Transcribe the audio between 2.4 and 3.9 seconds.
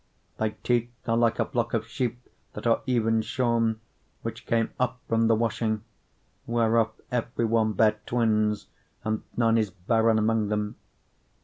that are even shorn,